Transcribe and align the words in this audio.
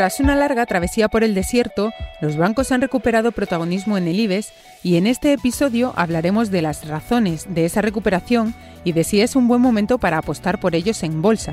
Tras 0.00 0.18
una 0.18 0.34
larga 0.34 0.64
travesía 0.64 1.10
por 1.10 1.24
el 1.24 1.34
desierto, 1.34 1.92
los 2.22 2.38
bancos 2.38 2.72
han 2.72 2.80
recuperado 2.80 3.32
protagonismo 3.32 3.98
en 3.98 4.08
el 4.08 4.18
IBEX 4.18 4.50
y 4.82 4.96
en 4.96 5.06
este 5.06 5.34
episodio 5.34 5.92
hablaremos 5.94 6.50
de 6.50 6.62
las 6.62 6.88
razones 6.88 7.46
de 7.50 7.66
esa 7.66 7.82
recuperación 7.82 8.54
y 8.82 8.92
de 8.92 9.04
si 9.04 9.20
es 9.20 9.36
un 9.36 9.46
buen 9.46 9.60
momento 9.60 9.98
para 9.98 10.16
apostar 10.16 10.58
por 10.58 10.74
ellos 10.74 11.02
en 11.02 11.20
bolsa. 11.20 11.52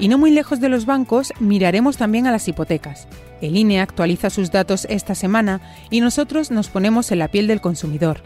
Y 0.00 0.08
no 0.08 0.18
muy 0.18 0.32
lejos 0.32 0.58
de 0.58 0.68
los 0.68 0.84
bancos, 0.84 1.32
miraremos 1.38 1.96
también 1.96 2.26
a 2.26 2.32
las 2.32 2.48
hipotecas. 2.48 3.06
El 3.40 3.56
INE 3.56 3.80
actualiza 3.80 4.28
sus 4.28 4.50
datos 4.50 4.88
esta 4.90 5.14
semana 5.14 5.60
y 5.90 6.00
nosotros 6.00 6.50
nos 6.50 6.70
ponemos 6.70 7.12
en 7.12 7.20
la 7.20 7.28
piel 7.28 7.46
del 7.46 7.60
consumidor. 7.60 8.20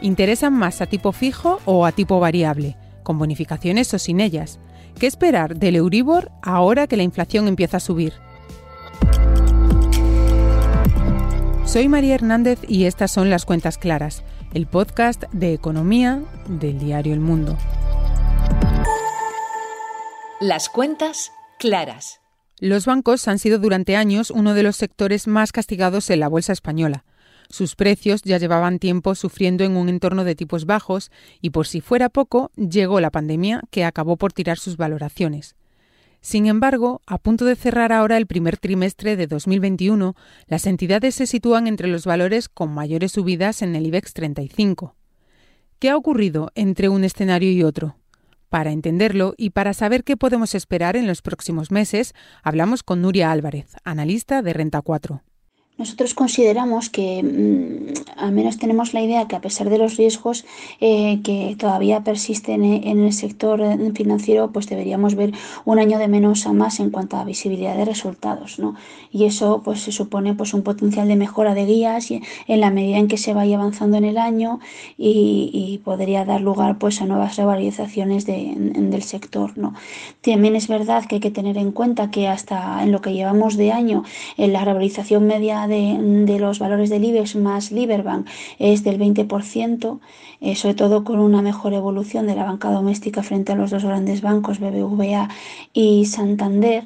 ¿Interesan 0.00 0.54
más 0.54 0.80
a 0.80 0.86
tipo 0.86 1.12
fijo 1.12 1.60
o 1.66 1.84
a 1.84 1.92
tipo 1.92 2.18
variable? 2.18 2.78
¿Con 3.02 3.18
bonificaciones 3.18 3.92
o 3.92 3.98
sin 3.98 4.20
ellas? 4.20 4.58
¿Qué 4.98 5.06
esperar 5.06 5.54
del 5.54 5.76
Euribor 5.76 6.32
ahora 6.42 6.88
que 6.88 6.96
la 6.96 7.04
inflación 7.04 7.46
empieza 7.46 7.76
a 7.76 7.80
subir? 7.80 8.14
Soy 11.64 11.88
María 11.88 12.16
Hernández 12.16 12.58
y 12.66 12.86
estas 12.86 13.12
son 13.12 13.30
las 13.30 13.44
cuentas 13.44 13.78
claras, 13.78 14.24
el 14.54 14.66
podcast 14.66 15.22
de 15.30 15.52
economía 15.52 16.22
del 16.48 16.80
diario 16.80 17.12
El 17.12 17.20
Mundo. 17.20 17.56
Las 20.40 20.68
cuentas 20.68 21.30
claras. 21.60 22.20
Los 22.58 22.84
bancos 22.84 23.28
han 23.28 23.38
sido 23.38 23.60
durante 23.60 23.94
años 23.94 24.32
uno 24.32 24.54
de 24.54 24.64
los 24.64 24.74
sectores 24.74 25.28
más 25.28 25.52
castigados 25.52 26.10
en 26.10 26.18
la 26.18 26.28
bolsa 26.28 26.52
española. 26.52 27.04
Sus 27.50 27.76
precios 27.76 28.22
ya 28.22 28.38
llevaban 28.38 28.78
tiempo 28.78 29.14
sufriendo 29.14 29.64
en 29.64 29.76
un 29.76 29.88
entorno 29.88 30.24
de 30.24 30.34
tipos 30.34 30.66
bajos 30.66 31.10
y 31.40 31.50
por 31.50 31.66
si 31.66 31.80
fuera 31.80 32.10
poco, 32.10 32.50
llegó 32.56 33.00
la 33.00 33.10
pandemia 33.10 33.62
que 33.70 33.84
acabó 33.84 34.16
por 34.16 34.32
tirar 34.32 34.58
sus 34.58 34.76
valoraciones. 34.76 35.56
Sin 36.20 36.46
embargo, 36.46 37.00
a 37.06 37.18
punto 37.18 37.44
de 37.44 37.56
cerrar 37.56 37.92
ahora 37.92 38.16
el 38.16 38.26
primer 38.26 38.58
trimestre 38.58 39.16
de 39.16 39.26
2021, 39.26 40.14
las 40.46 40.66
entidades 40.66 41.14
se 41.14 41.26
sitúan 41.26 41.66
entre 41.66 41.88
los 41.88 42.04
valores 42.04 42.48
con 42.48 42.74
mayores 42.74 43.12
subidas 43.12 43.62
en 43.62 43.76
el 43.76 43.86
IBEX 43.86 44.12
35. 44.12 44.94
¿Qué 45.78 45.90
ha 45.90 45.96
ocurrido 45.96 46.50
entre 46.54 46.88
un 46.88 47.04
escenario 47.04 47.50
y 47.50 47.62
otro? 47.62 47.96
Para 48.48 48.72
entenderlo 48.72 49.34
y 49.36 49.50
para 49.50 49.74
saber 49.74 50.04
qué 50.04 50.16
podemos 50.16 50.54
esperar 50.54 50.96
en 50.96 51.06
los 51.06 51.22
próximos 51.22 51.70
meses, 51.70 52.14
hablamos 52.42 52.82
con 52.82 53.00
Nuria 53.00 53.30
Álvarez, 53.30 53.76
analista 53.84 54.42
de 54.42 54.52
Renta 54.54 54.82
4. 54.82 55.22
Nosotros 55.78 56.12
consideramos 56.12 56.90
que 56.90 57.22
mm, 57.22 58.18
al 58.18 58.32
menos 58.32 58.58
tenemos 58.58 58.94
la 58.94 59.00
idea 59.00 59.28
que 59.28 59.36
a 59.36 59.40
pesar 59.40 59.70
de 59.70 59.78
los 59.78 59.96
riesgos 59.96 60.44
eh, 60.80 61.20
que 61.22 61.54
todavía 61.56 62.02
persisten 62.02 62.64
en 62.64 62.98
el 63.04 63.12
sector 63.12 63.60
eh, 63.60 63.92
financiero, 63.94 64.50
pues 64.50 64.68
deberíamos 64.68 65.14
ver 65.14 65.32
un 65.64 65.78
año 65.78 65.98
de 65.98 66.08
menos 66.08 66.46
a 66.46 66.52
más 66.52 66.80
en 66.80 66.90
cuanto 66.90 67.16
a 67.16 67.24
visibilidad 67.24 67.76
de 67.76 67.84
resultados, 67.84 68.58
¿no? 68.58 68.74
Y 69.12 69.24
eso 69.24 69.62
pues 69.64 69.80
se 69.80 69.92
supone 69.92 70.34
pues 70.34 70.52
un 70.52 70.62
potencial 70.62 71.06
de 71.06 71.14
mejora 71.14 71.54
de 71.54 71.64
guías 71.64 72.10
en 72.10 72.60
la 72.60 72.70
medida 72.70 72.98
en 72.98 73.06
que 73.06 73.16
se 73.16 73.32
vaya 73.32 73.56
avanzando 73.56 73.96
en 73.98 74.04
el 74.04 74.18
año 74.18 74.58
y, 74.96 75.80
podría 75.84 76.24
dar 76.24 76.40
lugar 76.40 76.78
pues 76.78 77.00
a 77.00 77.06
nuevas 77.06 77.36
revalorizaciones 77.36 78.26
del 78.26 79.02
sector, 79.02 79.56
¿no? 79.56 79.74
También 80.22 80.56
es 80.56 80.66
verdad 80.66 81.04
que 81.04 81.16
hay 81.16 81.20
que 81.20 81.30
tener 81.30 81.56
en 81.56 81.70
cuenta 81.70 82.10
que 82.10 82.26
hasta 82.26 82.82
en 82.82 82.90
lo 82.90 83.00
que 83.00 83.12
llevamos 83.12 83.56
de 83.56 83.70
año 83.70 84.02
en 84.36 84.52
la 84.52 84.64
revalorización 84.64 85.26
media 85.26 85.67
de, 85.68 86.38
los 86.38 86.58
valores 86.58 86.90
del 86.90 87.04
IBEX 87.04 87.36
más 87.36 87.70
Liberbank 87.70 88.26
es 88.58 88.82
del 88.82 88.98
20%, 88.98 90.00
eh, 90.40 90.56
sobre 90.56 90.74
todo 90.74 91.04
con 91.04 91.18
una 91.18 91.42
mejor 91.42 91.74
evolución 91.74 92.26
de 92.26 92.34
la 92.34 92.44
banca 92.44 92.70
doméstica 92.70 93.22
frente 93.22 93.52
a 93.52 93.56
los 93.56 93.70
dos 93.70 93.84
grandes 93.84 94.22
bancos, 94.22 94.58
BBVA 94.58 95.28
y 95.72 96.06
Santander. 96.06 96.84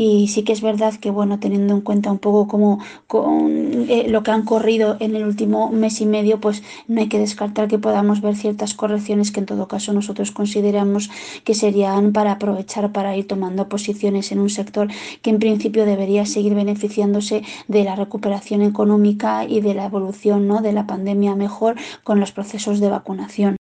Y 0.00 0.28
sí 0.28 0.44
que 0.44 0.52
es 0.52 0.60
verdad 0.60 0.94
que, 0.94 1.10
bueno, 1.10 1.40
teniendo 1.40 1.74
en 1.74 1.80
cuenta 1.80 2.12
un 2.12 2.18
poco 2.18 2.46
como 2.46 2.78
con, 3.08 3.86
eh, 3.88 4.06
lo 4.08 4.22
que 4.22 4.30
han 4.30 4.44
corrido 4.44 4.96
en 5.00 5.16
el 5.16 5.24
último 5.24 5.72
mes 5.72 6.00
y 6.00 6.06
medio, 6.06 6.40
pues 6.40 6.62
no 6.86 7.00
hay 7.00 7.08
que 7.08 7.18
descartar 7.18 7.66
que 7.66 7.80
podamos 7.80 8.20
ver 8.20 8.36
ciertas 8.36 8.74
correcciones 8.74 9.32
que 9.32 9.40
en 9.40 9.46
todo 9.46 9.66
caso 9.66 9.92
nosotros 9.92 10.30
consideramos 10.30 11.10
que 11.42 11.54
serían 11.54 12.12
para 12.12 12.30
aprovechar 12.30 12.92
para 12.92 13.16
ir 13.16 13.26
tomando 13.26 13.68
posiciones 13.68 14.30
en 14.30 14.38
un 14.38 14.50
sector 14.50 14.86
que 15.20 15.30
en 15.30 15.40
principio 15.40 15.84
debería 15.84 16.26
seguir 16.26 16.54
beneficiándose 16.54 17.42
de 17.66 17.82
la 17.82 17.96
recuperación 17.96 18.17
económica 18.62 19.44
y 19.44 19.60
de 19.60 19.74
la 19.74 19.86
evolución 19.86 20.46
¿no? 20.46 20.60
de 20.60 20.72
la 20.72 20.86
pandemia 20.86 21.34
mejor 21.34 21.76
con 22.04 22.20
los 22.20 22.32
procesos 22.32 22.80
de 22.80 22.88
vacunación. 22.88 23.56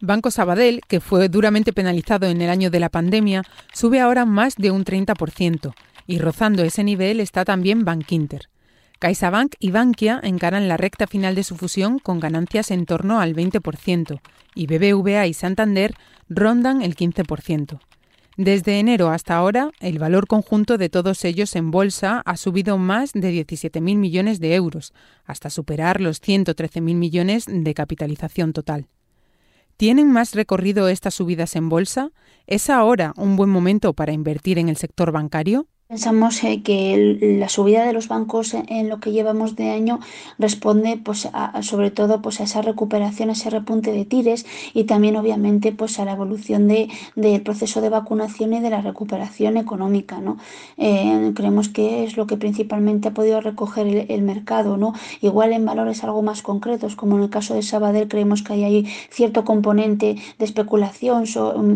Banco 0.00 0.30
Sabadell, 0.30 0.80
que 0.86 1.00
fue 1.00 1.28
duramente 1.28 1.72
penalizado 1.72 2.26
en 2.26 2.40
el 2.40 2.50
año 2.50 2.70
de 2.70 2.78
la 2.78 2.88
pandemia, 2.88 3.42
sube 3.72 4.00
ahora 4.00 4.24
más 4.24 4.54
de 4.54 4.70
un 4.70 4.84
30%, 4.84 5.74
y 6.06 6.18
rozando 6.18 6.62
ese 6.62 6.84
nivel 6.84 7.18
está 7.18 7.44
también 7.44 7.84
Bankinter. 7.84 8.48
CaixaBank 9.00 9.54
y 9.60 9.70
Bankia 9.70 10.20
encaran 10.22 10.68
la 10.68 10.76
recta 10.76 11.06
final 11.06 11.34
de 11.34 11.44
su 11.44 11.56
fusión 11.56 11.98
con 11.98 12.18
ganancias 12.20 12.70
en 12.70 12.84
torno 12.86 13.20
al 13.20 13.34
20%, 13.34 14.20
y 14.54 14.66
BBVA 14.66 15.26
y 15.26 15.34
Santander 15.34 15.94
rondan 16.28 16.82
el 16.82 16.96
15%. 16.96 17.80
Desde 18.38 18.78
enero 18.78 19.08
hasta 19.08 19.34
ahora, 19.34 19.72
el 19.80 19.98
valor 19.98 20.28
conjunto 20.28 20.78
de 20.78 20.88
todos 20.88 21.24
ellos 21.24 21.56
en 21.56 21.72
bolsa 21.72 22.22
ha 22.24 22.36
subido 22.36 22.78
más 22.78 23.10
de 23.12 23.32
17.000 23.32 23.80
millones 23.96 24.38
de 24.38 24.54
euros, 24.54 24.94
hasta 25.24 25.50
superar 25.50 26.00
los 26.00 26.22
113.000 26.22 26.80
millones 26.80 27.46
de 27.48 27.74
capitalización 27.74 28.52
total. 28.52 28.86
¿Tienen 29.76 30.12
más 30.12 30.36
recorrido 30.36 30.86
estas 30.86 31.14
subidas 31.14 31.56
en 31.56 31.68
bolsa? 31.68 32.12
¿Es 32.46 32.70
ahora 32.70 33.12
un 33.16 33.34
buen 33.34 33.50
momento 33.50 33.92
para 33.92 34.12
invertir 34.12 34.60
en 34.60 34.68
el 34.68 34.76
sector 34.76 35.10
bancario? 35.10 35.66
Pensamos 35.88 36.44
eh, 36.44 36.62
que 36.62 37.16
la 37.38 37.48
subida 37.48 37.86
de 37.86 37.94
los 37.94 38.08
bancos 38.08 38.52
en 38.52 38.90
lo 38.90 39.00
que 39.00 39.10
llevamos 39.10 39.56
de 39.56 39.70
año 39.70 40.00
responde 40.38 41.00
pues 41.02 41.30
a, 41.32 41.62
sobre 41.62 41.90
todo 41.90 42.20
pues 42.20 42.40
a 42.40 42.44
esa 42.44 42.60
recuperación, 42.60 43.30
a 43.30 43.32
ese 43.32 43.48
repunte 43.48 43.90
de 43.90 44.04
tires 44.04 44.44
y 44.74 44.84
también 44.84 45.16
obviamente 45.16 45.72
pues 45.72 45.98
a 45.98 46.04
la 46.04 46.12
evolución 46.12 46.68
de, 46.68 46.90
del 47.16 47.40
proceso 47.40 47.80
de 47.80 47.88
vacunación 47.88 48.52
y 48.52 48.60
de 48.60 48.68
la 48.68 48.82
recuperación 48.82 49.56
económica. 49.56 50.20
¿no? 50.20 50.36
Eh, 50.76 51.32
creemos 51.34 51.70
que 51.70 52.04
es 52.04 52.18
lo 52.18 52.26
que 52.26 52.36
principalmente 52.36 53.08
ha 53.08 53.14
podido 53.14 53.40
recoger 53.40 53.86
el, 54.10 54.20
mercado. 54.20 54.76
¿no? 54.76 54.92
Igual 55.22 55.54
en 55.54 55.64
valores 55.64 56.04
algo 56.04 56.20
más 56.20 56.42
concretos, 56.42 56.96
como 56.96 57.16
en 57.16 57.22
el 57.22 57.30
caso 57.30 57.54
de 57.54 57.62
Sabadell, 57.62 58.08
creemos 58.08 58.42
que 58.42 58.52
hay 58.52 58.64
ahí 58.64 58.86
cierto 59.08 59.46
componente 59.46 60.16
de 60.38 60.44
especulación 60.44 61.24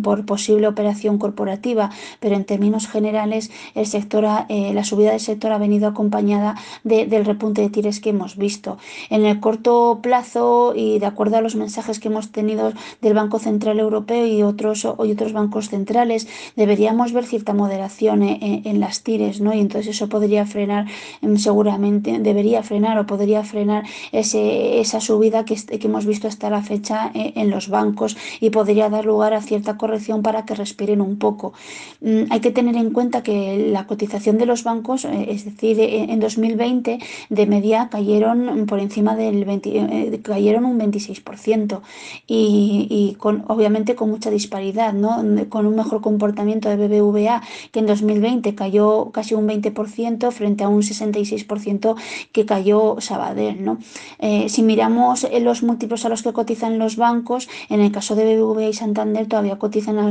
por 0.03 0.27
posible 0.27 0.69
operación 0.69 1.17
corporativa, 1.17 1.89
pero 2.21 2.37
en 2.37 2.45
términos 2.45 2.89
generales 2.89 3.51
el 3.75 3.87
sector 3.87 4.02
eh, 4.49 4.73
la 4.75 4.85
subida 4.85 5.11
del 5.11 5.21
sector 5.21 5.53
ha 5.53 5.59
venido 5.59 5.89
acompañada 5.89 6.57
del 6.85 7.25
repunte 7.25 7.63
de 7.63 7.71
tires 7.71 8.01
que 8.01 8.11
hemos 8.11 8.37
visto. 8.37 8.79
En 9.11 9.25
el 9.25 9.41
corto 9.41 10.01
plazo 10.03 10.75
y 10.77 10.99
de 10.99 11.07
acuerdo 11.07 11.37
a 11.37 11.41
los 11.41 11.57
mensajes 11.57 12.01
que 12.01 12.09
hemos 12.09 12.33
tenido 12.33 12.73
del 13.01 13.15
Banco 13.15 13.39
Central 13.39 13.79
Europeo 13.79 14.27
y 14.27 14.43
otros, 14.43 14.85
y 14.85 15.13
otros 15.13 15.33
bancos 15.33 15.69
centrales, 15.69 16.29
deberíamos 16.57 17.13
ver 17.13 17.25
cierta 17.25 17.55
moderación 17.55 18.23
eh, 18.23 18.63
en, 18.65 18.81
las 18.81 19.03
tires, 19.03 19.41
¿no? 19.41 19.55
Y 19.55 19.61
entonces 19.61 19.97
eso 19.97 20.09
podría 20.09 20.47
frenar, 20.47 20.87
em, 21.21 21.37
seguramente, 21.37 22.19
debería 22.19 22.63
frenar 22.63 22.99
o 22.99 23.07
podría 23.07 23.45
frenar 23.45 23.85
esa 24.13 25.01
subida 25.01 25.45
que, 25.45 25.57
hemos 25.83 26.07
visto 26.07 26.29
hasta 26.29 26.49
la 26.51 26.63
fecha 26.63 27.11
eh, 27.15 27.33
en 27.37 27.51
los 27.51 27.69
bancos 27.69 28.17
y 28.41 28.51
podría 28.51 28.89
dar 28.89 29.05
lugar 29.05 29.35
a 29.35 29.43
cierta 29.43 29.77
corrección 29.77 30.23
para 30.23 30.45
que 30.45 30.55
respiren 30.55 31.01
un 31.01 31.19
poco. 31.19 31.53
Mm, 32.01 32.25
hay 32.31 32.41
que 32.41 32.51
tener 32.51 32.77
en 32.77 32.91
cuenta 32.91 33.23
que 33.23 33.69
la 33.71 33.87
cotización 33.93 34.39
de 34.39 34.47
los 34.47 34.65
bancos, 34.65 35.05
eh, 35.05 35.27
es 35.29 35.45
decir, 35.45 35.79
eh, 35.79 36.07
en 36.09 36.19
2020 36.19 36.99
de 37.29 37.47
media 37.47 37.89
cayeron 37.91 38.65
por 38.67 38.81
encima 38.81 39.15
del 39.17 39.45
20, 39.45 39.69
eh, 39.69 40.21
cayeron 40.23 40.65
un 40.65 40.79
26% 40.79 41.83
y, 42.27 42.87
y, 42.89 43.15
con 43.17 43.45
obviamente 43.49 43.95
con 43.95 44.09
mucha 44.11 44.31
disparidad, 44.31 44.95
¿no? 44.95 45.11
con 45.51 45.67
un 45.67 45.77
mejor 45.77 46.01
comportamiento 46.01 46.71
de 46.71 46.77
BBVA 46.77 47.43
que 47.71 47.81
en 47.81 47.87
2020 47.87 48.55
cayó 48.55 49.11
casi 49.13 49.35
un 49.35 49.47
20% 49.47 50.31
frente 50.33 50.65
a 50.65 50.69
un 50.69 50.81
66% 50.81 51.95
que 52.33 52.47
cayó 52.47 52.97
Sabadell. 52.99 53.63
¿no? 53.63 53.79
si 54.49 54.63
miramos 54.63 55.27
los 55.41 55.63
múltiplos 55.63 56.05
a 56.07 56.09
los 56.09 56.23
que 56.23 56.33
cotizan 56.33 56.79
los 56.79 56.97
bancos, 56.97 57.49
en 57.69 57.81
el 57.81 57.93
caso 57.93 58.15
de 58.15 58.25
BBVA 58.25 58.69
y 58.69 58.73
Santander 58.73 59.27
todavía 59.27 59.59
cotizan 59.59 59.99
a, 59.99 60.09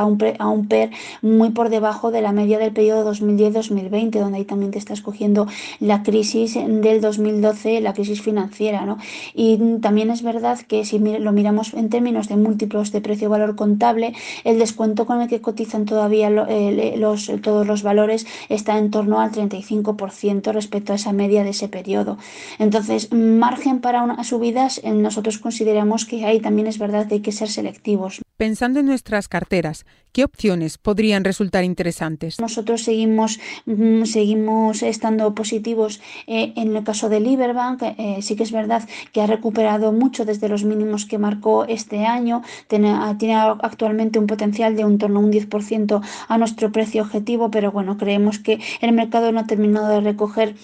a, 0.00 0.04
un, 0.04 0.18
a 0.38 0.48
un 0.48 0.66
PER 0.66 0.90
muy 1.22 1.50
por 1.50 1.68
debajo 1.68 2.10
de 2.10 2.20
la 2.20 2.32
media 2.32 2.58
del 2.58 2.72
periodo 2.72 3.03
2010-2020, 3.04 4.10
donde 4.18 4.38
ahí 4.38 4.44
también 4.44 4.70
te 4.70 4.78
estás 4.78 5.00
cogiendo 5.00 5.46
la 5.80 6.02
crisis 6.02 6.54
del 6.54 7.00
2012, 7.00 7.80
la 7.80 7.92
crisis 7.92 8.22
financiera. 8.22 8.84
¿no? 8.84 8.98
Y 9.34 9.58
también 9.80 10.10
es 10.10 10.22
verdad 10.22 10.58
que 10.60 10.84
si 10.84 10.98
lo 10.98 11.32
miramos 11.32 11.74
en 11.74 11.88
términos 11.88 12.28
de 12.28 12.36
múltiplos 12.36 12.92
de 12.92 13.00
precio-valor 13.00 13.56
contable, 13.56 14.14
el 14.44 14.58
descuento 14.58 15.06
con 15.06 15.20
el 15.20 15.28
que 15.28 15.40
cotizan 15.40 15.84
todavía 15.84 16.30
los, 16.30 17.30
todos 17.42 17.66
los 17.66 17.82
valores 17.82 18.26
está 18.48 18.78
en 18.78 18.90
torno 18.90 19.20
al 19.20 19.30
35% 19.30 20.52
respecto 20.52 20.92
a 20.92 20.96
esa 20.96 21.12
media 21.12 21.44
de 21.44 21.50
ese 21.50 21.68
periodo. 21.68 22.18
Entonces, 22.58 23.12
margen 23.12 23.80
para 23.80 24.02
unas 24.02 24.26
subidas, 24.26 24.80
nosotros 24.84 25.38
consideramos 25.38 26.04
que 26.04 26.24
ahí 26.24 26.40
también 26.40 26.66
es 26.66 26.78
verdad 26.78 27.06
que 27.06 27.14
hay 27.14 27.20
que 27.20 27.32
ser 27.32 27.48
selectivos. 27.48 28.23
Pensando 28.36 28.80
en 28.80 28.86
nuestras 28.86 29.28
carteras, 29.28 29.86
¿qué 30.10 30.24
opciones 30.24 30.76
podrían 30.76 31.22
resultar 31.22 31.62
interesantes? 31.62 32.40
Nosotros 32.40 32.82
seguimos, 32.82 33.38
mm, 33.64 34.06
seguimos 34.06 34.82
estando 34.82 35.36
positivos 35.36 36.00
eh, 36.26 36.52
en 36.56 36.76
el 36.76 36.82
caso 36.82 37.08
de 37.08 37.20
Liberbank. 37.20 37.82
Eh, 37.82 38.18
sí 38.22 38.34
que 38.34 38.42
es 38.42 38.50
verdad 38.50 38.88
que 39.12 39.20
ha 39.20 39.28
recuperado 39.28 39.92
mucho 39.92 40.24
desde 40.24 40.48
los 40.48 40.64
mínimos 40.64 41.06
que 41.06 41.16
marcó 41.16 41.64
este 41.66 42.06
año. 42.06 42.42
Tiene, 42.66 42.92
tiene 43.20 43.36
actualmente 43.36 44.18
un 44.18 44.26
potencial 44.26 44.74
de 44.74 44.84
un 44.84 44.98
torno 44.98 45.20
a 45.20 45.22
un 45.22 45.30
10% 45.30 46.02
a 46.26 46.38
nuestro 46.38 46.72
precio 46.72 47.02
objetivo, 47.02 47.52
pero 47.52 47.70
bueno, 47.70 47.96
creemos 47.96 48.40
que 48.40 48.58
el 48.80 48.92
mercado 48.92 49.30
no 49.30 49.38
ha 49.38 49.46
terminado 49.46 49.86
de 49.90 50.00
recoger 50.00 50.56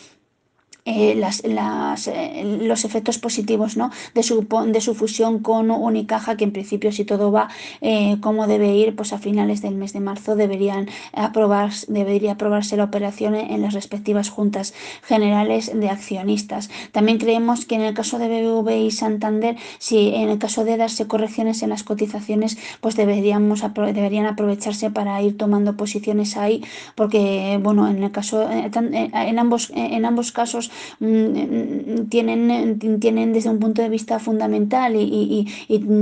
eh, 0.84 1.14
las, 1.14 1.44
las, 1.44 2.08
eh, 2.08 2.58
los 2.62 2.84
efectos 2.84 3.18
positivos 3.18 3.76
¿no? 3.76 3.90
de, 4.14 4.22
su, 4.22 4.46
de 4.66 4.80
su 4.80 4.94
fusión 4.94 5.40
con 5.40 5.70
Unicaja, 5.70 6.36
que 6.36 6.44
en 6.44 6.52
principio 6.52 6.90
si 6.92 7.04
todo 7.04 7.30
va 7.30 7.48
eh, 7.80 8.16
como 8.20 8.46
debe 8.46 8.74
ir, 8.74 8.96
pues 8.96 9.12
a 9.12 9.18
finales 9.18 9.60
del 9.60 9.74
mes 9.74 9.92
de 9.92 10.00
marzo 10.00 10.36
deberían 10.36 10.88
aprobar, 11.12 11.70
debería 11.88 12.32
aprobarse 12.32 12.76
la 12.76 12.84
operación 12.84 13.34
en 13.34 13.60
las 13.62 13.74
respectivas 13.74 14.30
juntas 14.30 14.72
generales 15.02 15.70
de 15.74 15.90
accionistas. 15.90 16.70
También 16.92 17.18
creemos 17.18 17.66
que 17.66 17.74
en 17.74 17.82
el 17.82 17.94
caso 17.94 18.18
de 18.18 18.28
BBV 18.28 18.86
y 18.86 18.90
Santander, 18.90 19.56
si 19.78 20.14
en 20.14 20.30
el 20.30 20.38
caso 20.38 20.64
de 20.64 20.76
darse 20.76 21.06
correcciones 21.06 21.62
en 21.62 21.70
las 21.70 21.82
cotizaciones, 21.82 22.56
pues 22.80 22.96
deberíamos 22.96 23.62
deberían 23.74 24.26
aprovecharse 24.26 24.90
para 24.90 25.20
ir 25.22 25.36
tomando 25.36 25.76
posiciones 25.76 26.36
ahí, 26.36 26.64
porque 26.94 27.58
bueno, 27.62 27.88
en 27.88 28.02
el 28.02 28.10
caso 28.10 28.48
en 28.50 29.38
ambos 29.38 29.70
en 29.74 30.04
ambos 30.04 30.32
casos 30.32 30.69
Mm, 31.00 32.06
tienen, 32.08 32.78
tienen 33.00 33.32
desde 33.32 33.50
un 33.50 33.58
punto 33.58 33.82
de 33.82 33.88
vista 33.88 34.18
fundamental 34.18 34.94
y, 34.96 35.46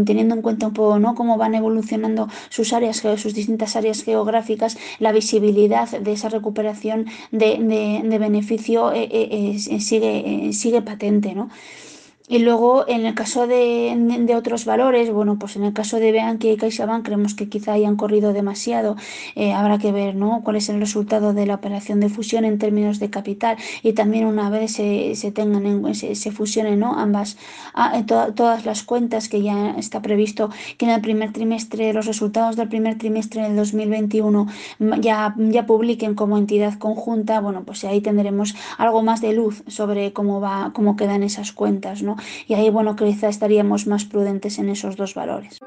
teniendo 0.05 0.35
en 0.35 0.43
cuenta 0.43 0.69
un 0.69 0.75
poco 0.75 0.99
¿no? 0.99 1.15
cómo 1.15 1.37
van 1.37 1.55
evolucionando 1.55 2.29
sus 2.49 2.73
áreas, 2.73 3.03
sus 3.17 3.35
distintas 3.35 3.77
áreas 3.77 4.03
geográficas, 4.03 4.79
la 4.99 5.13
visibilidad 5.13 5.89
de 5.89 6.13
esa 6.13 6.29
recuperación 6.29 7.07
de, 7.31 8.19
beneficio 8.19 8.93
eh, 8.93 9.09
eh, 9.11 9.57
eh, 9.71 9.81
sigue, 9.81 10.53
sigue 10.53 10.83
patente. 10.83 11.35
¿no? 11.35 11.51
Y 12.29 12.41
luego, 12.41 12.87
en 12.87 13.07
el 13.07 13.15
caso 13.15 13.47
de, 13.47 13.97
de, 13.97 14.35
otros 14.35 14.67
valores, 14.67 15.11
bueno, 15.11 15.39
pues 15.39 15.57
en 15.57 15.65
el 15.65 15.73
caso 15.73 15.99
de 15.99 16.13
Beanque 16.13 16.53
y 16.53 16.57
CaixaBank 16.59 17.05
creemos 17.05 17.35
que 17.35 17.49
quizá 17.49 17.73
hayan 17.73 17.97
corrido 17.97 18.35
demasiado. 18.35 18.97
Eh, 19.35 19.53
habrá 19.55 19.79
que 19.79 19.93
ver, 19.93 20.15
¿no? 20.15 20.43
Cuál 20.45 20.57
es 20.57 20.69
el 20.69 20.79
resultado 20.79 21.33
de 21.33 21.47
la 21.47 21.55
operación 21.55 22.01
de 22.01 22.11
fusión 22.11 22.45
en 22.45 22.59
términos 22.59 22.99
de 22.99 23.09
capital 23.09 23.57
y 23.83 23.95
también 23.95 24.27
una 24.27 24.51
vez 24.51 24.73
se, 24.73 25.15
se 25.15 25.33
tengan, 25.33 25.65
en, 25.65 25.95
se, 25.95 26.15
se, 26.15 26.31
fusionen, 26.31 26.79
¿no? 26.81 26.99
Ambas, 26.99 27.39
a, 27.73 28.05
to, 28.05 28.35
todas 28.35 28.67
las 28.67 28.83
cuentas 28.83 29.31
que 29.31 29.41
ya 29.41 29.71
está 29.79 30.03
previsto 30.03 30.51
que 30.77 30.85
en 30.85 30.91
el 30.91 31.01
primer 31.01 31.33
trimestre, 31.33 31.95
los 31.95 32.05
resultados 32.05 32.57
del 32.57 32.69
primer 32.69 32.99
trimestre 32.99 33.43
del 33.43 33.57
2021 33.57 34.47
ya, 35.01 35.35
ya 35.39 35.67
publiquen 35.67 36.15
como 36.15 36.37
entidad 36.37 36.75
conjunta, 36.79 37.41
bueno, 37.41 37.65
pues 37.65 37.85
ahí 37.85 38.03
tendremos 38.03 38.55
algo 38.77 39.03
más 39.03 39.23
de 39.23 39.33
luz 39.33 39.63
sobre 39.67 40.13
cómo 40.13 40.41
va, 40.43 40.73
cómo 40.75 40.95
quedan 40.97 41.23
esas 41.23 41.53
cuentas, 41.53 42.03
¿no? 42.03 42.18
Y 42.47 42.55
ahí, 42.55 42.71
bueno, 42.71 42.97
quizá 42.97 43.29
estaríamos 43.29 43.87
más 43.87 44.05
prudentes 44.05 44.59
en 44.59 44.69
esos 44.69 44.97
dos 44.97 45.15
valores. 45.15 45.59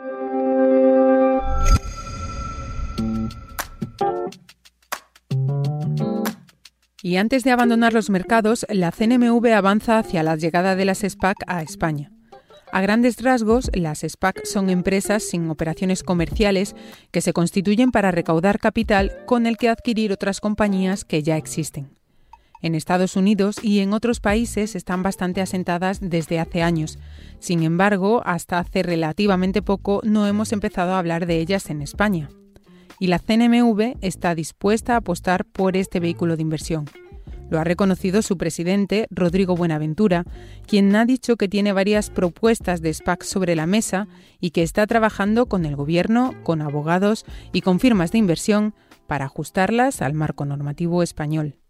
Y 7.04 7.18
antes 7.18 7.44
de 7.44 7.52
abandonar 7.52 7.94
los 7.94 8.10
mercados, 8.10 8.66
la 8.70 8.92
CNMV 8.92 9.46
avanza 9.54 9.98
hacia 9.98 10.24
la 10.24 10.36
llegada 10.36 10.76
de 10.76 10.86
las 10.86 11.00
SPAC 11.00 11.38
a 11.48 11.62
España. 11.62 12.12
A 12.72 12.80
grandes 12.80 13.22
rasgos, 13.22 13.70
las 13.74 14.00
SPAC 14.08 14.46
son 14.46 14.70
empresas 14.70 15.24
sin 15.24 15.50
operaciones 15.50 16.04
comerciales 16.04 16.74
que 17.12 17.20
se 17.20 17.34
constituyen 17.34 17.92
para 17.92 18.12
recaudar 18.12 18.60
capital 18.60 19.12
con 19.26 19.46
el 19.46 19.58
que 19.58 19.68
adquirir 19.68 20.14
otras 20.14 20.40
compañías 20.40 21.04
que 21.04 21.22
ya 21.22 21.36
existen. 21.36 22.01
En 22.62 22.76
Estados 22.76 23.16
Unidos 23.16 23.58
y 23.62 23.80
en 23.80 23.94
otros 23.94 24.20
países 24.20 24.76
están 24.76 25.04
bastante 25.04 25.42
asentadas 25.42 26.00
desde 26.02 26.40
hace 26.40 26.62
años. 26.62 27.00
Sin 27.40 27.64
embargo, 27.64 28.22
hasta 28.26 28.60
hace 28.60 28.84
relativamente 28.84 29.62
poco 29.62 30.02
no 30.04 30.28
hemos 30.28 30.52
empezado 30.52 30.94
a 30.94 31.00
hablar 31.00 31.26
de 31.26 31.40
ellas 31.40 31.70
en 31.70 31.82
España. 31.82 32.30
Y 33.00 33.08
la 33.08 33.18
CNMV 33.18 33.98
está 34.02 34.36
dispuesta 34.36 34.94
a 34.94 34.98
apostar 34.98 35.46
por 35.46 35.76
este 35.76 36.00
vehículo 36.00 36.36
de 36.36 36.44
inversión. 36.44 36.86
Lo 37.50 37.60
ha 37.60 37.64
reconocido 37.66 38.22
su 38.22 38.38
presidente, 38.38 39.08
Rodrigo 39.10 39.58
Buenaventura, 39.58 40.24
quien 40.68 40.96
ha 40.96 41.04
dicho 41.04 41.36
que 41.36 41.50
tiene 41.50 41.74
varias 41.74 42.10
propuestas 42.10 42.82
de 42.82 42.94
SPAC 42.94 43.24
sobre 43.24 43.58
la 43.58 43.66
mesa 43.66 44.08
y 44.40 44.52
que 44.52 44.64
está 44.64 44.88
trabajando 44.88 45.48
con 45.48 45.66
el 45.66 45.76
Gobierno, 45.76 46.34
con 46.44 46.62
abogados 46.62 47.26
y 47.52 47.60
con 47.60 47.82
firmas 47.82 48.14
de 48.14 48.20
inversión 48.20 48.74
para 49.06 49.26
ajustarlas 49.26 50.02
al 50.02 50.14
marco 50.14 50.46
normativo 50.46 51.04
español. 51.04 51.61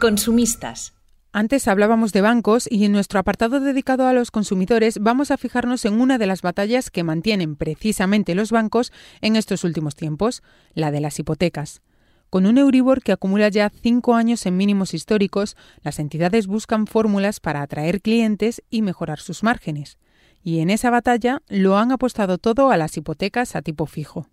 Consumistas. 0.00 0.92
Antes 1.32 1.66
hablábamos 1.66 2.12
de 2.12 2.20
bancos 2.20 2.68
y 2.70 2.84
en 2.84 2.92
nuestro 2.92 3.18
apartado 3.20 3.60
dedicado 3.60 4.06
a 4.06 4.12
los 4.12 4.30
consumidores 4.30 4.98
vamos 5.00 5.30
a 5.30 5.36
fijarnos 5.36 5.84
en 5.84 6.00
una 6.00 6.18
de 6.18 6.26
las 6.26 6.42
batallas 6.42 6.90
que 6.90 7.04
mantienen 7.04 7.56
precisamente 7.56 8.34
los 8.34 8.50
bancos 8.50 8.92
en 9.20 9.36
estos 9.36 9.64
últimos 9.64 9.94
tiempos, 9.94 10.42
la 10.74 10.90
de 10.90 11.00
las 11.00 11.18
hipotecas. 11.18 11.80
Con 12.28 12.44
un 12.44 12.58
Euribor 12.58 13.02
que 13.02 13.12
acumula 13.12 13.48
ya 13.48 13.70
cinco 13.70 14.14
años 14.14 14.44
en 14.46 14.56
mínimos 14.56 14.94
históricos, 14.94 15.56
las 15.82 15.98
entidades 16.00 16.48
buscan 16.48 16.86
fórmulas 16.86 17.40
para 17.40 17.62
atraer 17.62 18.02
clientes 18.02 18.62
y 18.70 18.82
mejorar 18.82 19.20
sus 19.20 19.42
márgenes. 19.42 19.98
Y 20.42 20.58
en 20.58 20.70
esa 20.70 20.90
batalla 20.90 21.40
lo 21.48 21.78
han 21.78 21.92
apostado 21.92 22.36
todo 22.38 22.70
a 22.70 22.76
las 22.76 22.96
hipotecas 22.96 23.56
a 23.56 23.62
tipo 23.62 23.86
fijo. 23.86 24.26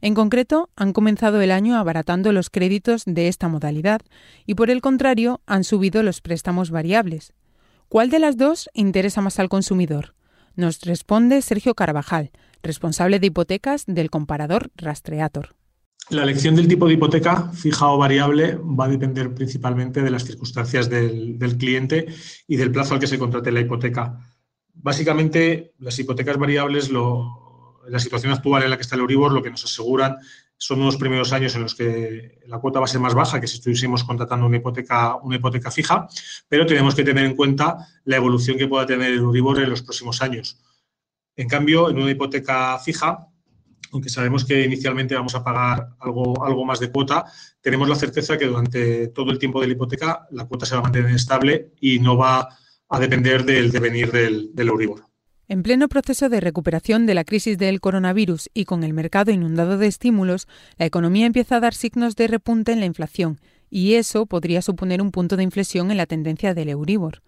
En 0.00 0.14
concreto, 0.14 0.70
han 0.76 0.92
comenzado 0.92 1.40
el 1.40 1.50
año 1.50 1.76
abaratando 1.76 2.32
los 2.32 2.50
créditos 2.50 3.02
de 3.04 3.26
esta 3.26 3.48
modalidad 3.48 4.00
y 4.46 4.54
por 4.54 4.70
el 4.70 4.80
contrario 4.80 5.40
han 5.46 5.64
subido 5.64 6.02
los 6.04 6.20
préstamos 6.20 6.70
variables. 6.70 7.32
¿Cuál 7.88 8.08
de 8.10 8.20
las 8.20 8.36
dos 8.36 8.70
interesa 8.74 9.22
más 9.22 9.40
al 9.40 9.48
consumidor? 9.48 10.14
Nos 10.54 10.82
responde 10.82 11.42
Sergio 11.42 11.74
Carvajal, 11.74 12.30
responsable 12.62 13.18
de 13.18 13.28
hipotecas 13.28 13.84
del 13.86 14.10
comparador 14.10 14.70
Rastreator. 14.76 15.56
La 16.10 16.22
elección 16.22 16.54
del 16.54 16.68
tipo 16.68 16.86
de 16.86 16.94
hipoteca 16.94 17.50
fija 17.52 17.88
o 17.88 17.98
variable 17.98 18.56
va 18.56 18.84
a 18.84 18.88
depender 18.88 19.34
principalmente 19.34 20.00
de 20.00 20.10
las 20.10 20.24
circunstancias 20.24 20.88
del, 20.88 21.38
del 21.38 21.58
cliente 21.58 22.06
y 22.46 22.56
del 22.56 22.70
plazo 22.70 22.94
al 22.94 23.00
que 23.00 23.06
se 23.06 23.18
contrate 23.18 23.52
la 23.52 23.60
hipoteca. 23.60 24.18
Básicamente, 24.74 25.74
las 25.78 25.98
hipotecas 25.98 26.38
variables 26.38 26.88
lo, 26.88 27.47
la 27.90 27.98
situación 27.98 28.32
actual 28.32 28.62
en 28.62 28.70
la 28.70 28.76
que 28.76 28.82
está 28.82 28.94
el 28.94 29.02
Euribor, 29.02 29.32
lo 29.32 29.42
que 29.42 29.50
nos 29.50 29.64
aseguran 29.64 30.16
son 30.56 30.80
unos 30.80 30.96
primeros 30.96 31.32
años 31.32 31.54
en 31.54 31.62
los 31.62 31.74
que 31.74 32.40
la 32.46 32.58
cuota 32.58 32.80
va 32.80 32.86
a 32.86 32.88
ser 32.88 33.00
más 33.00 33.14
baja 33.14 33.40
que 33.40 33.46
si 33.46 33.58
estuviésemos 33.58 34.02
contratando 34.02 34.46
una 34.46 34.56
hipoteca, 34.56 35.14
una 35.16 35.36
hipoteca 35.36 35.70
fija, 35.70 36.08
pero 36.48 36.66
tenemos 36.66 36.94
que 36.94 37.04
tener 37.04 37.24
en 37.24 37.36
cuenta 37.36 37.76
la 38.04 38.16
evolución 38.16 38.58
que 38.58 38.66
pueda 38.66 38.84
tener 38.84 39.12
el 39.12 39.18
Euribor 39.18 39.60
en 39.60 39.70
los 39.70 39.82
próximos 39.82 40.20
años. 40.20 40.60
En 41.36 41.48
cambio, 41.48 41.88
en 41.88 41.98
una 41.98 42.10
hipoteca 42.10 42.78
fija, 42.80 43.28
aunque 43.92 44.10
sabemos 44.10 44.44
que 44.44 44.64
inicialmente 44.64 45.14
vamos 45.14 45.34
a 45.36 45.44
pagar 45.44 45.90
algo, 46.00 46.44
algo 46.44 46.64
más 46.64 46.80
de 46.80 46.90
cuota, 46.90 47.24
tenemos 47.60 47.88
la 47.88 47.94
certeza 47.94 48.36
que 48.36 48.46
durante 48.46 49.08
todo 49.08 49.30
el 49.30 49.38
tiempo 49.38 49.60
de 49.60 49.68
la 49.68 49.72
hipoteca 49.74 50.26
la 50.32 50.46
cuota 50.46 50.66
se 50.66 50.74
va 50.74 50.80
a 50.80 50.84
mantener 50.84 51.14
estable 51.14 51.72
y 51.80 52.00
no 52.00 52.16
va 52.16 52.48
a 52.88 52.98
depender 52.98 53.44
del 53.44 53.70
devenir 53.70 54.10
del, 54.10 54.50
del. 54.54 54.70
En 55.50 55.62
pleno 55.62 55.88
proceso 55.88 56.28
de 56.28 56.40
recuperación 56.40 57.06
de 57.06 57.14
la 57.14 57.24
crisis 57.24 57.56
del 57.56 57.80
coronavirus 57.80 58.50
y 58.52 58.66
con 58.66 58.84
el 58.84 58.92
mercado 58.92 59.30
inundado 59.30 59.78
de 59.78 59.86
estímulos, 59.86 60.46
la 60.76 60.84
economía 60.84 61.24
empieza 61.24 61.56
a 61.56 61.60
dar 61.60 61.72
signos 61.72 62.16
de 62.16 62.26
repunte 62.26 62.72
en 62.72 62.80
la 62.80 62.86
inflación, 62.86 63.40
y 63.70 63.94
eso 63.94 64.26
podría 64.26 64.60
suponer 64.60 65.00
un 65.00 65.10
punto 65.10 65.38
de 65.38 65.44
inflexión 65.44 65.90
en 65.90 65.96
la 65.96 66.04
tendencia 66.04 66.52
del 66.52 66.68
Euribor. 66.68 67.22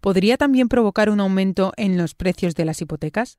¿Podría 0.00 0.38
también 0.38 0.68
provocar 0.68 1.10
un 1.10 1.20
aumento 1.20 1.74
en 1.76 1.98
los 1.98 2.14
precios 2.14 2.54
de 2.54 2.64
las 2.64 2.80
hipotecas? 2.80 3.38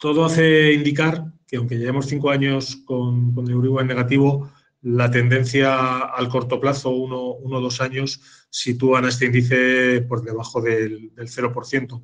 Todo 0.00 0.24
hace 0.24 0.72
indicar 0.72 1.26
que, 1.46 1.58
aunque 1.58 1.76
llevemos 1.76 2.06
cinco 2.06 2.30
años 2.30 2.76
con, 2.86 3.34
el 3.36 3.50
Euribor 3.50 3.82
en 3.82 3.88
negativo, 3.88 4.50
la 4.80 5.10
tendencia 5.10 5.98
al 5.98 6.30
corto 6.30 6.58
plazo, 6.58 6.88
uno 6.88 7.18
o 7.18 7.60
dos 7.60 7.82
años, 7.82 8.22
sitúan 8.48 9.04
a 9.04 9.08
este 9.08 9.26
índice 9.26 10.00
por 10.08 10.22
debajo 10.22 10.62
del, 10.62 11.14
del 11.14 11.28
0%. 11.28 12.02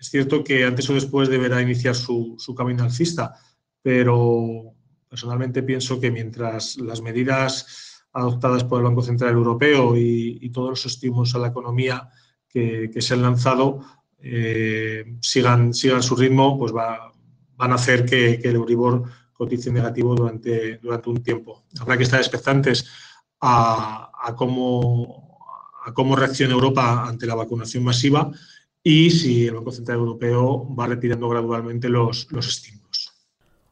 Es 0.00 0.08
cierto 0.08 0.42
que 0.42 0.64
antes 0.64 0.88
o 0.88 0.94
después 0.94 1.28
deberá 1.28 1.60
iniciar 1.60 1.94
su, 1.94 2.36
camino 2.56 2.84
alcista, 2.84 3.34
pero 3.82 4.74
personalmente 5.08 5.62
pienso 5.62 6.00
que 6.00 6.10
mientras 6.10 6.76
las 6.78 7.02
medidas 7.02 8.02
adoptadas 8.12 8.64
por 8.64 8.78
el 8.78 8.84
Banco 8.84 9.02
Central 9.02 9.32
Europeo 9.34 9.94
y, 9.96 10.50
todos 10.50 10.70
los 10.70 10.86
estímulos 10.86 11.34
a 11.34 11.38
la 11.38 11.48
economía 11.48 12.08
que, 12.48 12.90
se 12.98 13.12
han 13.12 13.22
lanzado 13.22 13.80
eh, 14.18 15.04
sigan, 15.20 15.74
sigan 15.74 16.02
su 16.02 16.16
ritmo, 16.16 16.58
pues 16.58 16.72
van 16.72 17.72
a 17.72 17.74
hacer 17.74 18.06
que, 18.06 18.40
el 18.42 18.56
Euribor 18.56 19.04
cotice 19.34 19.70
negativo 19.70 20.14
durante, 20.14 20.78
durante 20.78 21.10
un 21.10 21.22
tiempo. 21.22 21.64
Habrá 21.78 21.98
que 21.98 22.04
estar 22.04 22.20
expectantes 22.20 22.86
a, 23.40 24.34
cómo, 24.34 25.38
a 25.84 25.92
cómo 25.92 26.16
reacciona 26.16 26.54
Europa 26.54 27.06
ante 27.06 27.26
la 27.26 27.34
vacunación 27.34 27.84
masiva 27.84 28.30
y 28.82 29.10
si 29.10 29.46
el 29.46 29.54
Banco 29.54 29.72
Central 29.72 29.98
Europeo 29.98 30.74
va 30.74 30.86
retirando 30.86 31.28
gradualmente 31.28 31.88
los, 31.88 32.30
los 32.30 32.48
estímulos. 32.48 33.12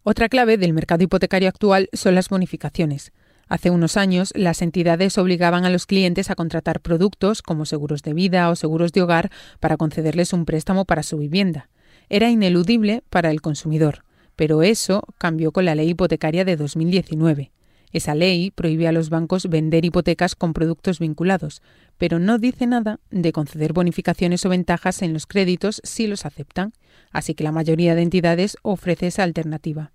Otra 0.02 0.28
clave 0.28 0.56
del 0.56 0.72
mercado 0.72 1.04
hipotecario 1.04 1.48
actual 1.48 1.88
son 1.92 2.14
las 2.14 2.28
bonificaciones. 2.28 3.12
Hace 3.48 3.70
unos 3.70 3.96
años, 3.96 4.32
las 4.36 4.60
entidades 4.60 5.16
obligaban 5.16 5.64
a 5.64 5.70
los 5.70 5.86
clientes 5.86 6.30
a 6.30 6.34
contratar 6.34 6.80
productos 6.80 7.40
como 7.40 7.64
seguros 7.64 8.02
de 8.02 8.12
vida 8.12 8.50
o 8.50 8.56
seguros 8.56 8.92
de 8.92 9.02
hogar 9.02 9.30
para 9.58 9.78
concederles 9.78 10.34
un 10.34 10.44
préstamo 10.44 10.84
para 10.84 11.02
su 11.02 11.16
vivienda. 11.16 11.70
Era 12.10 12.28
ineludible 12.28 13.02
para 13.08 13.30
el 13.30 13.40
consumidor, 13.40 14.04
pero 14.36 14.62
eso 14.62 15.02
cambió 15.18 15.50
con 15.52 15.64
la 15.64 15.74
ley 15.74 15.90
hipotecaria 15.90 16.44
de 16.44 16.56
2019. 16.56 17.50
Esa 17.92 18.14
ley 18.14 18.50
prohíbe 18.50 18.87
a 18.88 18.92
los 18.92 19.11
bancos 19.11 19.49
vender 19.49 19.85
hipotecas 19.85 20.35
con 20.35 20.52
productos 20.52 20.99
vinculados, 20.99 21.62
pero 21.97 22.18
no 22.18 22.38
dice 22.38 22.66
nada 22.66 23.00
de 23.11 23.33
conceder 23.33 23.73
bonificaciones 23.73 24.45
o 24.45 24.49
ventajas 24.49 25.02
en 25.02 25.12
los 25.12 25.26
créditos 25.26 25.80
si 25.85 26.07
los 26.07 26.26
aceptan, 26.26 26.73
así 27.11 27.35
que 27.35 27.45
la 27.45 27.52
mayoría 27.52 27.95
de 27.95 28.02
entidades 28.02 28.57
ofrece 28.62 29.07
esa 29.09 29.23
alternativa. 29.23 29.92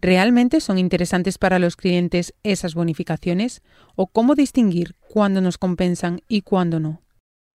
¿Realmente 0.00 0.60
son 0.60 0.78
interesantes 0.78 1.38
para 1.38 1.58
los 1.58 1.74
clientes 1.74 2.34
esas 2.42 2.74
bonificaciones? 2.74 3.62
¿O 3.94 4.06
cómo 4.06 4.34
distinguir 4.34 4.94
cuándo 5.08 5.40
nos 5.40 5.58
compensan 5.58 6.20
y 6.28 6.42
cuándo 6.42 6.80
no? 6.80 7.02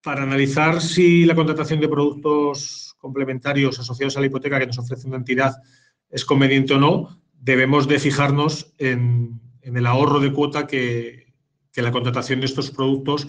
Para 0.03 0.23
analizar 0.23 0.81
si 0.81 1.25
la 1.25 1.35
contratación 1.35 1.79
de 1.79 1.87
productos 1.87 2.95
complementarios 2.97 3.79
asociados 3.79 4.17
a 4.17 4.19
la 4.19 4.25
hipoteca 4.25 4.59
que 4.59 4.67
nos 4.67 4.79
ofrece 4.79 5.07
una 5.07 5.17
entidad 5.17 5.55
es 6.09 6.25
conveniente 6.25 6.73
o 6.73 6.79
no, 6.79 7.21
debemos 7.33 7.87
de 7.87 7.99
fijarnos 7.99 8.73
en, 8.79 9.39
el 9.63 9.85
ahorro 9.85 10.19
de 10.19 10.33
cuota 10.33 10.67
que, 10.67 11.31
la 11.75 11.91
contratación 11.91 12.39
de 12.41 12.45
estos 12.45 12.69
productos 12.69 13.27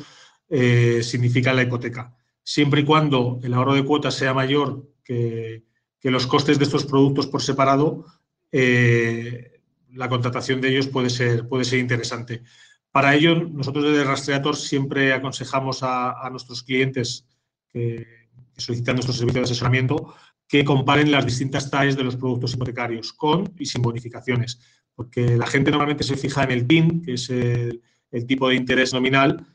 eh, 0.48 1.02
significa 1.02 1.50
en 1.50 1.56
la 1.56 1.62
hipoteca. 1.62 2.16
Siempre 2.42 2.80
y 2.80 2.84
cuando 2.84 3.38
el 3.42 3.54
ahorro 3.54 3.74
de 3.74 3.84
cuota 3.84 4.10
sea 4.10 4.34
mayor 4.34 4.90
que, 5.04 5.64
que 6.02 6.10
los 6.10 6.26
costes 6.26 6.58
de 6.58 6.64
estos 6.64 6.84
productos 6.84 7.28
por 7.28 7.42
separado, 7.42 8.04
eh, 8.50 9.60
la 9.92 10.08
contratación 10.08 10.60
de 10.60 10.70
ellos 10.70 10.88
puede 10.88 11.10
ser, 11.10 11.46
interesante. 11.78 12.42
Para 12.90 13.14
ello, 13.14 13.36
nosotros 13.36 13.84
desde 13.84 14.04
Rastreator 14.04 14.56
siempre 14.56 15.12
aconsejamos 15.12 15.82
a, 15.82 16.28
nuestros 16.30 16.64
clientes 16.64 17.26
que, 17.68 18.28
solicitan 18.56 18.96
nuestro 18.96 19.14
servicio 19.14 19.40
de 19.40 19.44
asesoramiento 19.44 20.14
que 20.52 20.66
comparen 20.66 21.10
las 21.10 21.24
distintas 21.24 21.70
TAEs 21.70 21.96
de 21.96 22.04
los 22.04 22.16
productos 22.16 22.52
hipotecarios 22.52 23.14
con 23.14 23.54
y 23.58 23.64
sin 23.64 23.80
bonificaciones, 23.80 24.60
porque 24.94 25.38
la 25.38 25.46
gente 25.46 25.70
normalmente 25.70 26.04
se 26.04 26.14
fija 26.14 26.44
en 26.44 26.50
el 26.50 26.66
TIN, 26.66 27.00
que 27.00 27.14
es 27.14 27.30
el, 27.30 27.80
tipo 28.26 28.50
de 28.50 28.56
interés 28.56 28.92
nominal, 28.92 29.46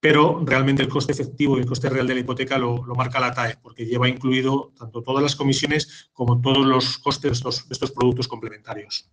pero 0.00 0.42
realmente 0.44 0.82
el 0.82 0.88
coste 0.88 1.12
efectivo 1.12 1.56
y 1.56 1.60
el 1.60 1.66
coste 1.66 1.88
real 1.88 2.08
de 2.08 2.14
la 2.14 2.20
hipoteca 2.22 2.58
lo, 2.58 2.82
marca 2.96 3.20
la 3.20 3.32
TAE, 3.32 3.58
porque 3.62 3.86
lleva 3.86 4.08
incluido 4.08 4.72
tanto 4.76 5.04
todas 5.04 5.22
las 5.22 5.36
comisiones 5.36 6.10
como 6.12 6.40
todos 6.40 6.66
los 6.66 6.98
costes 6.98 7.40
de 7.40 7.50
estos 7.70 7.92
productos 7.92 8.26
complementarios. 8.26 9.08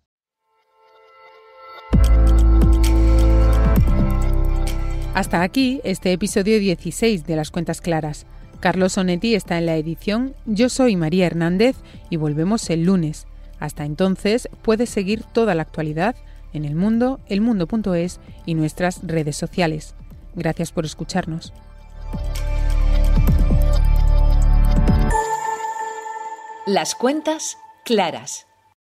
Hasta 5.14 5.42
aquí 5.42 5.80
este 5.84 6.10
episodio 6.10 6.58
16 6.58 7.24
de 7.24 7.36
Las 7.36 7.52
Cuentas 7.52 7.80
Claras. 7.80 8.26
Carlos 8.60 8.92
Sonetti 8.92 9.34
está 9.34 9.56
en 9.56 9.64
la 9.64 9.76
edición, 9.76 10.34
yo 10.44 10.68
soy 10.68 10.94
María 10.94 11.26
Hernández 11.26 11.76
y 12.10 12.16
volvemos 12.16 12.68
el 12.68 12.84
lunes. 12.84 13.26
Hasta 13.58 13.86
entonces 13.86 14.50
puedes 14.62 14.90
seguir 14.90 15.24
toda 15.24 15.54
la 15.54 15.62
actualidad 15.62 16.14
en 16.52 16.66
el 16.66 16.74
mundo, 16.74 17.20
elmundo.es 17.28 18.20
y 18.44 18.54
nuestras 18.54 19.00
redes 19.02 19.36
sociales. 19.36 19.94
Gracias 20.34 20.72
por 20.72 20.84
escucharnos. 20.84 21.54
Las 26.66 26.94
cuentas 26.94 27.56
claras. 27.84 28.49